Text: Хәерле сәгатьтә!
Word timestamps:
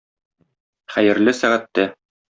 Хәерле 0.95 1.37
сәгатьтә! 1.43 1.91